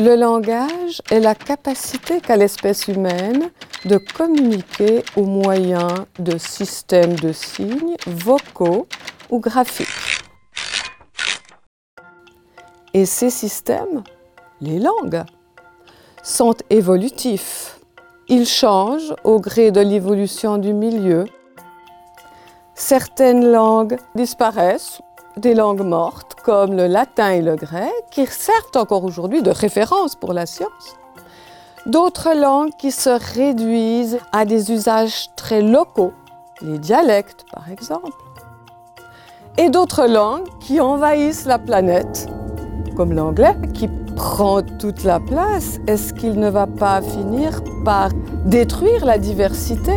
Le 0.00 0.14
langage 0.14 1.02
est 1.10 1.18
la 1.18 1.34
capacité 1.34 2.20
qu'a 2.20 2.36
l'espèce 2.36 2.86
humaine 2.86 3.50
de 3.84 3.96
communiquer 3.96 5.02
au 5.16 5.24
moyen 5.24 5.88
de 6.20 6.38
systèmes 6.38 7.16
de 7.16 7.32
signes 7.32 7.96
vocaux 8.06 8.86
ou 9.28 9.40
graphiques. 9.40 9.88
Et 12.94 13.06
ces 13.06 13.30
systèmes, 13.30 14.04
les 14.60 14.78
langues, 14.78 15.24
sont 16.22 16.54
évolutifs. 16.70 17.80
Ils 18.28 18.46
changent 18.46 19.16
au 19.24 19.40
gré 19.40 19.72
de 19.72 19.80
l'évolution 19.80 20.58
du 20.58 20.74
milieu. 20.74 21.24
Certaines 22.76 23.50
langues 23.50 23.98
disparaissent 24.14 25.00
des 25.38 25.54
langues 25.54 25.84
mortes 25.84 26.34
comme 26.44 26.74
le 26.74 26.86
latin 26.86 27.30
et 27.30 27.42
le 27.42 27.56
grec, 27.56 27.92
qui 28.10 28.26
servent 28.26 28.76
encore 28.76 29.04
aujourd'hui 29.04 29.42
de 29.42 29.50
référence 29.50 30.14
pour 30.14 30.32
la 30.32 30.46
science. 30.46 30.96
D'autres 31.86 32.34
langues 32.34 32.72
qui 32.78 32.90
se 32.90 33.10
réduisent 33.34 34.18
à 34.32 34.44
des 34.44 34.72
usages 34.72 35.28
très 35.36 35.62
locaux, 35.62 36.12
les 36.60 36.78
dialectes 36.78 37.44
par 37.52 37.70
exemple. 37.70 38.12
Et 39.56 39.70
d'autres 39.70 40.06
langues 40.06 40.48
qui 40.60 40.80
envahissent 40.80 41.46
la 41.46 41.58
planète, 41.58 42.28
comme 42.96 43.12
l'anglais 43.12 43.56
qui 43.74 43.88
prend 44.16 44.62
toute 44.62 45.04
la 45.04 45.20
place. 45.20 45.78
Est-ce 45.86 46.12
qu'il 46.12 46.38
ne 46.38 46.50
va 46.50 46.66
pas 46.66 47.00
finir 47.00 47.62
par 47.84 48.10
détruire 48.44 49.04
la 49.04 49.18
diversité? 49.18 49.92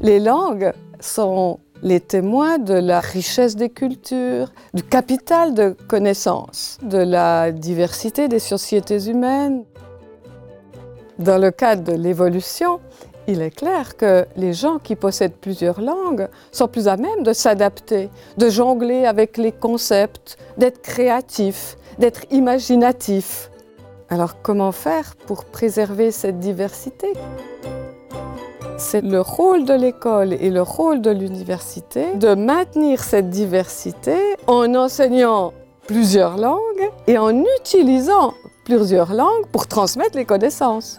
Les 0.00 0.20
langues 0.20 0.72
sont 1.00 1.58
les 1.82 2.00
témoins 2.00 2.58
de 2.58 2.74
la 2.74 3.00
richesse 3.00 3.56
des 3.56 3.68
cultures, 3.68 4.52
du 4.72 4.84
capital 4.84 5.52
de 5.52 5.76
connaissances, 5.88 6.78
de 6.82 6.98
la 6.98 7.50
diversité 7.50 8.28
des 8.28 8.38
sociétés 8.38 9.08
humaines. 9.08 9.64
Dans 11.18 11.38
le 11.38 11.50
cadre 11.50 11.82
de 11.82 11.92
l'évolution, 11.92 12.80
il 13.26 13.42
est 13.42 13.50
clair 13.50 13.96
que 13.96 14.26
les 14.36 14.52
gens 14.52 14.78
qui 14.78 14.96
possèdent 14.96 15.36
plusieurs 15.36 15.80
langues 15.80 16.28
sont 16.52 16.68
plus 16.68 16.88
à 16.88 16.96
même 16.96 17.22
de 17.24 17.32
s'adapter, 17.32 18.10
de 18.36 18.48
jongler 18.48 19.04
avec 19.04 19.36
les 19.36 19.52
concepts, 19.52 20.38
d'être 20.58 20.82
créatifs, 20.82 21.76
d'être 21.98 22.22
imaginatifs. 22.30 23.50
Alors 24.08 24.40
comment 24.42 24.72
faire 24.72 25.16
pour 25.26 25.44
préserver 25.44 26.10
cette 26.10 26.38
diversité? 26.38 27.12
C'est 28.82 29.00
le 29.00 29.20
rôle 29.20 29.64
de 29.64 29.74
l'école 29.74 30.32
et 30.32 30.50
le 30.50 30.60
rôle 30.60 31.00
de 31.00 31.10
l'université 31.10 32.14
de 32.16 32.34
maintenir 32.34 33.02
cette 33.02 33.30
diversité 33.30 34.16
en 34.48 34.74
enseignant 34.74 35.52
plusieurs 35.86 36.36
langues 36.36 36.90
et 37.06 37.16
en 37.16 37.44
utilisant 37.60 38.34
plusieurs 38.64 39.14
langues 39.14 39.46
pour 39.52 39.68
transmettre 39.68 40.16
les 40.16 40.24
connaissances. 40.24 40.98